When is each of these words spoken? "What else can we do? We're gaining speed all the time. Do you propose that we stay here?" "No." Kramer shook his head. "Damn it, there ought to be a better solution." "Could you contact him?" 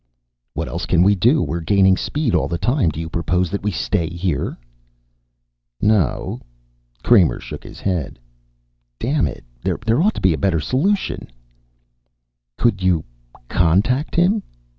"What 0.55 0.67
else 0.67 0.87
can 0.87 1.03
we 1.03 1.13
do? 1.13 1.43
We're 1.43 1.61
gaining 1.61 1.95
speed 1.95 2.33
all 2.33 2.47
the 2.47 2.57
time. 2.57 2.89
Do 2.89 2.99
you 2.99 3.07
propose 3.07 3.51
that 3.51 3.61
we 3.61 3.69
stay 3.69 4.09
here?" 4.09 4.57
"No." 5.79 6.41
Kramer 7.03 7.39
shook 7.39 7.63
his 7.63 7.79
head. 7.79 8.17
"Damn 8.99 9.27
it, 9.27 9.43
there 9.61 10.01
ought 10.01 10.15
to 10.15 10.19
be 10.21 10.33
a 10.33 10.39
better 10.39 10.59
solution." 10.59 11.27
"Could 12.57 12.81
you 12.81 13.03
contact 13.47 14.15
him?" 14.15 14.41